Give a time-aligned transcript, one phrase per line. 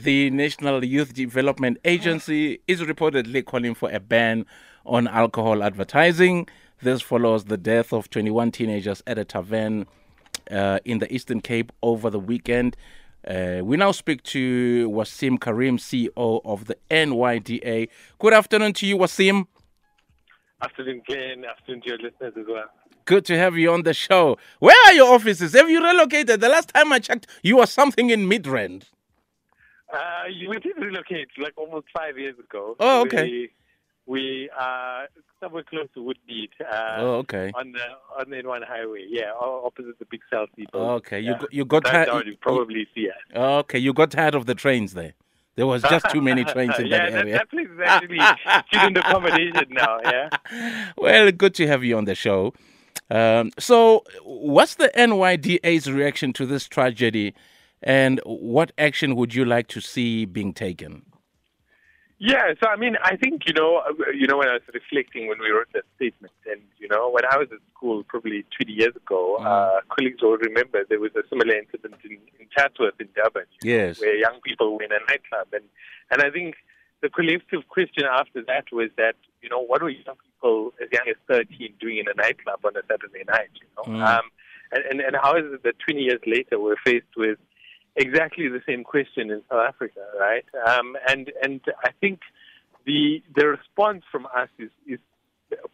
[0.00, 4.46] The National Youth Development Agency is reportedly calling for a ban
[4.86, 6.46] on alcohol advertising.
[6.80, 9.88] This follows the death of 21 teenagers at a tavern
[10.52, 12.76] uh, in the Eastern Cape over the weekend.
[13.26, 17.88] Uh, we now speak to Waseem Carrim, CEO of the NYDA.
[18.20, 19.48] Good afternoon to you, Waseem.
[20.62, 21.44] Afternoon, Glenn.
[21.44, 22.70] Afternoon to your listeners as well.
[23.04, 24.38] Good to have you on the show.
[24.60, 25.54] Where are your offices?
[25.54, 26.40] Have you relocated?
[26.40, 28.84] The last time I checked, you were something in Midrand.
[29.92, 32.76] Uh, we did relocate like almost five years ago.
[32.78, 33.22] Oh, okay.
[33.22, 33.50] We,
[34.06, 35.06] we are
[35.40, 36.48] somewhere close to Woodmead.
[36.60, 37.52] Uh, oh, okay.
[37.54, 37.80] On the
[38.18, 40.90] on the N1 highway, yeah, opposite the big South Depot.
[40.96, 41.38] Okay, you yeah.
[41.38, 42.26] got, you got tired.
[42.26, 43.36] You probably see it.
[43.36, 45.14] Okay, you got tired of the trains there.
[45.56, 47.34] There was just too many trains in yeah, that area.
[47.34, 48.20] that place is actually
[48.68, 49.98] student accommodation now.
[50.04, 50.28] Yeah.
[50.96, 52.54] Well, good to have you on the show.
[53.10, 57.34] Um, so, what's the NYDA's reaction to this tragedy,
[57.82, 61.02] and what action would you like to see being taken?
[62.20, 63.80] Yeah, so I mean, I think you know,
[64.12, 67.24] you know, when I was reflecting when we wrote that statement, and you know, when
[67.24, 69.46] I was at school probably 20 years ago, mm.
[69.46, 74.00] uh, colleagues will remember there was a similar incident in, in Chatsworth in Durban, yes,
[74.00, 75.64] know, where young people were in a nightclub, and
[76.10, 76.56] and I think
[77.02, 81.06] the collective question after that was that you know, what were young people as young
[81.08, 84.04] as 13 doing in a nightclub on a Saturday night, you know, mm.
[84.04, 84.24] um,
[84.72, 87.38] and, and and how is it that 20 years later we're faced with
[87.98, 90.44] exactly the same question in South Africa, right?
[90.66, 92.20] Um, and and I think
[92.86, 95.00] the the response from us is is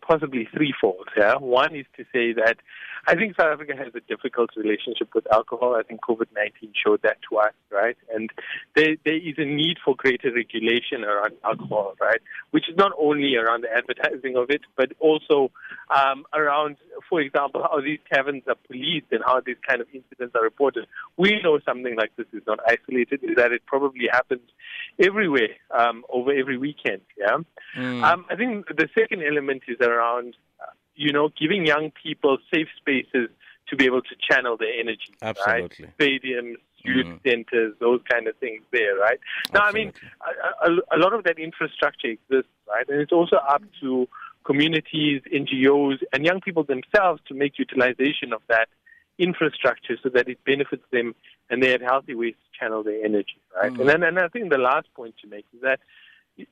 [0.00, 1.08] possibly threefold.
[1.16, 2.56] Yeah, one is to say that
[3.08, 5.76] I think South Africa has a difficult relationship with alcohol.
[5.78, 7.96] I think COVID nineteen showed that to us, right?
[8.14, 8.30] And
[8.74, 12.20] there there is a need for greater regulation around alcohol, right?
[12.50, 15.50] Which is not only around the advertising of it, but also
[15.94, 16.76] um, around,
[17.08, 20.86] for example, how these taverns are policed and how these kind of incidents are reported.
[21.16, 24.48] We know something like this is not isolated; is that it probably happens
[24.98, 27.02] everywhere um, over every weekend.
[27.18, 27.38] Yeah,
[27.76, 28.02] mm.
[28.02, 30.36] um, I think the second element is around,
[30.94, 33.28] you know, giving young people safe spaces
[33.68, 35.14] to be able to channel their energy.
[35.22, 35.86] Absolutely.
[35.86, 35.98] Right?
[35.98, 37.22] Stadiums, youth mm.
[37.22, 39.18] centers, those kind of things there, right?
[39.52, 42.86] Now, I mean, a, a, a, lot of that infrastructure exists, right?
[42.88, 44.06] And it's also up to
[44.44, 48.68] communities, NGOs, and young people themselves to make utilization of that
[49.18, 51.14] infrastructure so that it benefits them
[51.48, 53.72] and they have healthy ways to channel their energy, right?
[53.72, 53.80] Mm.
[53.80, 55.80] And then, and I think the last point to make is that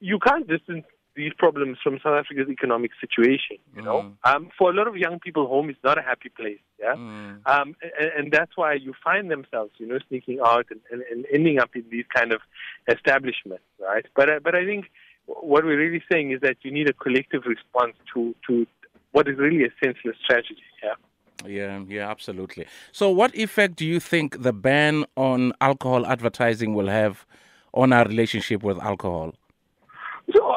[0.00, 3.58] you can't distance these problems from South Africa's economic situation.
[3.76, 4.30] You know, mm.
[4.30, 6.60] um, for a lot of young people, home is not a happy place.
[6.80, 7.46] Yeah, mm.
[7.46, 11.26] um, and, and, that's why you find themselves, you know, sneaking out and, and, and,
[11.32, 12.40] ending up in these kind of
[12.88, 14.06] establishments, right?
[14.16, 14.86] But uh, but I think
[15.26, 18.66] what we're really saying is that you need a collective response to to
[19.12, 20.62] what is really a senseless tragedy.
[20.82, 20.94] Yeah.
[21.44, 22.66] Yeah, yeah, absolutely.
[22.92, 27.26] So, what effect do you think the ban on alcohol advertising will have
[27.74, 29.34] on our relationship with alcohol?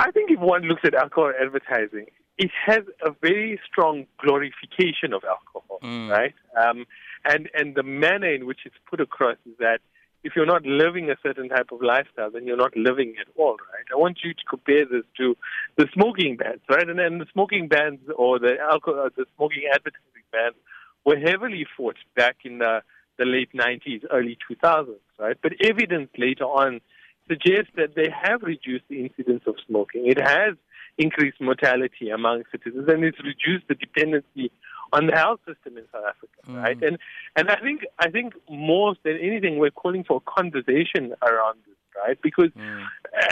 [0.00, 2.06] I think if one looks at alcohol advertising,
[2.38, 6.08] it has a very strong glorification of alcohol, mm.
[6.10, 6.34] right?
[6.56, 6.86] Um,
[7.24, 9.80] and and the manner in which it's put across is that
[10.24, 13.56] if you're not living a certain type of lifestyle, then you're not living at all,
[13.72, 13.86] right?
[13.92, 15.36] I want you to compare this to
[15.76, 16.88] the smoking bans, right?
[16.88, 20.56] And then the smoking bans or the alcohol, the smoking advertising bans
[21.04, 22.80] were heavily fought back in the
[23.18, 25.36] the late 90s, early 2000s, right?
[25.42, 26.80] But evidence later on
[27.30, 30.06] suggests that they have reduced the incidence of smoking.
[30.06, 30.54] It has
[30.98, 34.50] increased mortality among citizens and it's reduced the dependency
[34.92, 36.62] on the health system in South Africa, mm.
[36.62, 36.82] right?
[36.82, 36.98] And
[37.36, 41.76] and I think I think more than anything, we're calling for a conversation around this,
[41.96, 42.18] right?
[42.20, 42.84] Because mm.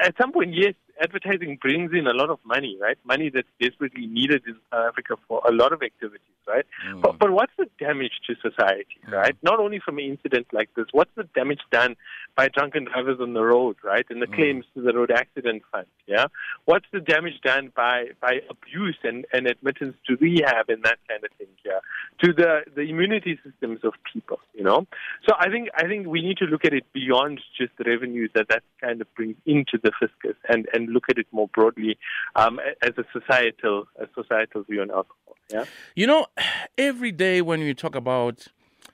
[0.05, 2.99] at some point, yes, advertising brings in a lot of money, right?
[3.05, 6.67] Money that's desperately needed in South Africa for a lot of activities, right?
[6.87, 7.03] Mm.
[7.03, 9.13] But, but what's the damage to society, mm.
[9.13, 9.37] right?
[9.43, 11.97] Not only from an incident like this, what's the damage done
[12.37, 14.07] by drunken drivers on the road, right?
[14.11, 14.35] And the mm.
[14.35, 16.27] claims to the road accident fund, yeah?
[16.65, 21.25] What's the damage done by, by abuse and, and admittance to rehab and that kind
[21.25, 21.81] of thing, yeah?
[22.25, 24.87] To the, the immunity systems of people, you know?
[25.29, 28.31] So I think, I think we need to look at it beyond just the revenues
[28.35, 31.99] that that kind of brings into the fiscus and, and look at it more broadly
[32.37, 35.37] um, as a societal a societal view on alcohol.
[35.51, 35.65] Yeah.
[35.95, 36.27] You know,
[36.79, 38.49] every day when we talk about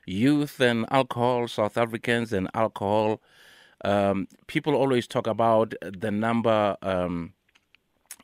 [0.06, 3.20] youth and alcohol, South Africans and alcohol,
[3.84, 7.34] um, people always talk about the number um,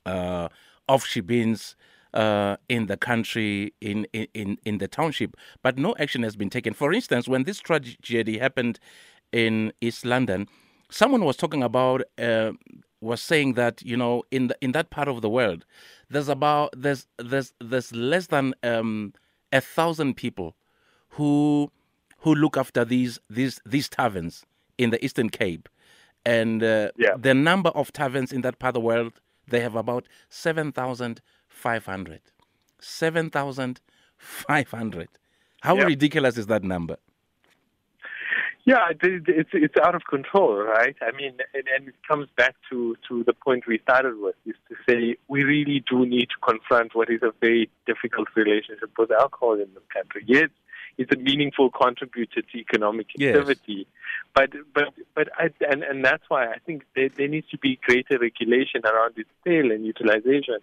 [0.07, 0.49] uh,
[0.89, 1.75] of shebeens
[2.15, 6.75] uh, in the country, in, in, in the township, but no action has been taken.
[6.75, 8.81] For instance, when this tragedy happened
[9.33, 10.49] in East London,
[10.91, 12.53] someone was talking about uh,
[13.01, 15.65] was saying that you know in the, in that part of the world
[16.11, 19.13] there's about there's there's there's less than um,
[19.53, 20.55] a thousand people
[21.11, 21.71] who
[22.19, 24.45] who look after these these these taverns
[24.79, 25.69] in the Eastern Cape
[26.25, 27.17] and uh, Yeah.
[27.19, 29.13] the number of taverns in that part of the world,
[29.49, 32.21] they have about 7,500.
[32.79, 35.09] 7,500.
[35.63, 36.97] How ridiculous is that number?
[38.65, 40.97] Yeah, it, it- it's it's out of control, right?
[41.01, 44.55] I mean, and, and it comes back to to the point we started with, is
[44.69, 49.11] to say we really do need to confront what is a very difficult relationship with
[49.11, 50.25] alcohol in this country.
[50.27, 50.51] Yes,
[50.99, 53.35] it's a meaningful contributor to economic Yes.
[53.37, 53.87] activity,
[54.35, 57.79] but but but I, and and that's why I think there, there needs to be
[57.87, 60.59] greater regulation around its sale and utilization.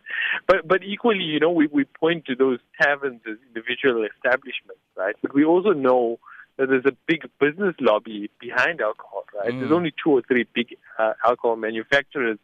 [0.47, 5.15] But but equally, you know, we we point to those taverns as individual establishments, right?
[5.21, 6.19] But we also know
[6.57, 9.51] there's a big business lobby behind alcohol, right?
[9.59, 12.39] There's only two or three big uh, alcohol manufacturers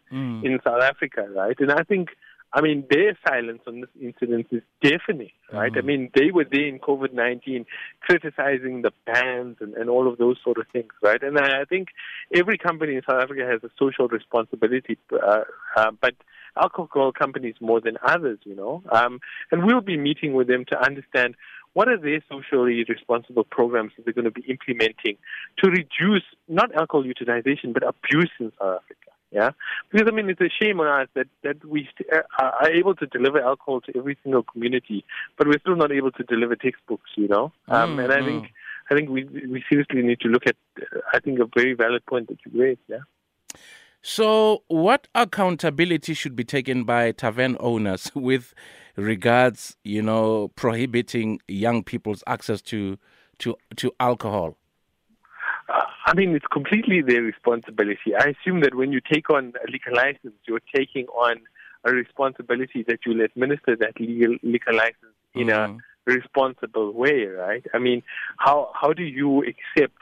[0.45, 1.55] in South Africa, right?
[1.59, 2.09] And I think,
[2.53, 5.71] I mean, their silence on this incident is deafening, right?
[5.75, 7.65] I mean, they were there in COVID 19
[8.01, 11.21] criticizing the bans and, and all of those sort of things, right?
[11.23, 11.87] And I, I think
[12.33, 15.41] every company in South Africa has a social responsibility, uh,
[15.75, 16.13] uh, but
[16.61, 18.83] alcohol companies more than others, you know.
[18.91, 19.19] Um,
[19.51, 21.35] and we'll be meeting with them to understand
[21.73, 25.17] what are their socially responsible programs that they're going to be implementing
[25.59, 29.11] to reduce not alcohol utilization but abuse in South Africa.
[29.31, 29.49] Yeah,
[29.91, 32.93] because I mean it's a shame on us that that we st- uh, are able
[32.95, 35.03] to deliver alcohol to every single community,
[35.37, 37.09] but we're still not able to deliver textbooks.
[37.15, 38.25] You know, um, Mm, and I mm.
[38.25, 38.53] think
[38.91, 42.05] I think we we seriously need to look at uh, I think a very valid
[42.05, 42.81] point that you raised.
[42.87, 43.05] Yeah.
[44.05, 48.53] So, what accountability should be taken by tavern owners with
[48.97, 52.99] regards, you know, prohibiting young people's access to
[53.39, 54.57] to to alcohol?
[55.69, 58.13] Uh, I mean, it's completely their responsibility.
[58.19, 61.37] I assume that when you take on a liquor license, you're taking on
[61.85, 65.79] a responsibility that you'll administer that legal liquor license in Mhm.
[66.07, 67.65] a responsible way, right?
[67.73, 68.03] I mean,
[68.37, 70.01] how how do you accept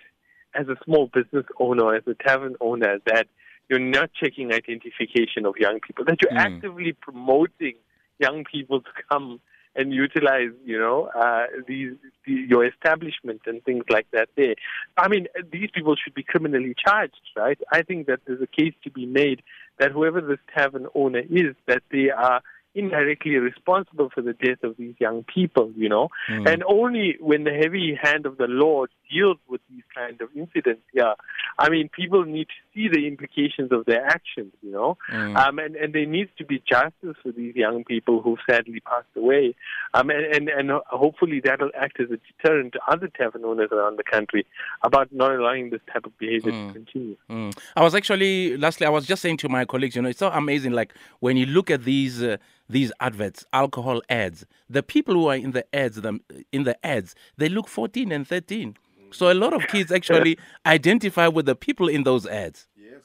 [0.56, 3.28] as a small business owner, as a tavern owner, that
[3.72, 6.46] you're not checking identification of young people, that you're Mm.
[6.48, 7.76] actively promoting
[8.20, 9.40] young people to come
[9.78, 11.94] and utilize, you know, uh, these
[12.26, 14.28] the, your establishment and things like that.
[14.36, 14.56] There,
[14.98, 17.58] I mean, these people should be criminally charged, right?
[17.72, 19.42] I think that there's a case to be made
[19.80, 22.42] that whoever this tavern owner is, that they are
[22.74, 26.10] indirectly responsible for the death of these young people, you know.
[26.28, 30.84] And only when the heavy hand of the law deals with these kind of incidents,
[30.94, 31.14] yeah,
[31.60, 34.98] I mean, people need to see the implications of their actions, you know.
[35.12, 35.36] Mm.
[35.36, 39.08] Um, and, and there needs to be justice for these young people who've sadly passed
[39.16, 39.56] away.
[39.94, 43.98] Um, and, and, and hopefully that'll act as a deterrent to other tavern owners around
[43.98, 44.46] the country
[44.84, 47.18] about not allowing this type of behavior to continue.
[47.30, 47.58] Mm.
[47.76, 50.30] I was actually lastly, I was just saying to my colleagues, you know, it's so
[50.30, 50.72] amazing.
[50.72, 52.38] Like when you look at these uh,
[52.72, 56.22] these adverts, alcohol ads, the people who are in the ads, them
[56.52, 58.76] in the ads, they look 14 and 13.
[59.12, 62.68] So a lot of kids actually identify with the people in those ads.
[62.76, 63.02] Yes.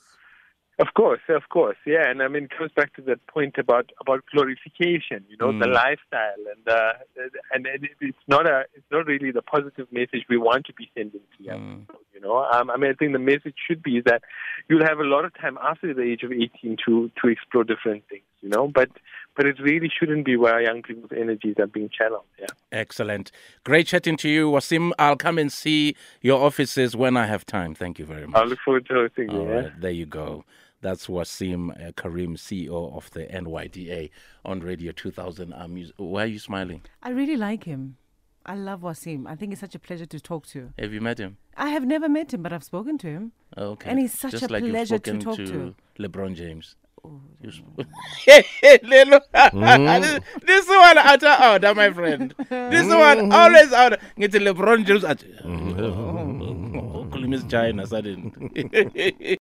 [0.78, 3.92] Of course, of course, yeah, and I mean, it goes back to that point about
[3.98, 6.92] about glorification, you know, the lifestyle, and uh,
[7.54, 10.90] and it, it's not a, it's not really the positive message we want to be
[10.94, 12.44] sending to young people, you know.
[12.52, 14.22] Um, I mean, I think the message should be that
[14.68, 18.04] you'll have a lot of time after the age of eighteen to to explore different
[18.08, 18.90] things, you know, but
[19.36, 22.24] but it really shouldn't be where young people's energies are being channeled.
[22.38, 22.46] Yeah.
[22.72, 23.30] Excellent.
[23.64, 24.92] Great chatting to you, Waseem.
[24.98, 27.74] I'll come and see your offices when I have time.
[27.74, 28.40] Thank you very much.
[28.40, 29.38] I look forward to hosting you.
[29.40, 29.54] All Yeah.
[29.54, 30.44] right, there you go.
[30.82, 34.11] That's Waseem uh, Carrim, CEO of the NYDA
[34.44, 35.52] on Radio 2000.
[35.52, 36.82] Um, you- why are you smiling?
[37.02, 37.96] I really like him.
[38.47, 39.26] I love Waseem.
[39.26, 40.73] I think it's such a pleasure to talk to.
[40.79, 41.37] Have you met him?
[41.57, 43.33] I have never met him, but I've spoken to him.
[43.59, 43.91] Okay.
[43.91, 45.47] And he's such Just a like you've pleasure to talk to.
[45.47, 45.75] to.
[45.99, 46.76] LeBron James.
[47.43, 47.50] You
[48.25, 49.21] Hey, hey, Lelo.
[49.35, 50.03] Mm.
[50.03, 52.35] this, this one out of order, my friend.
[52.49, 53.99] This one always out.
[54.19, 55.05] Get LeBron James.
[55.05, 58.33] At, oh, oh, oh, oh, oh, China suddenly.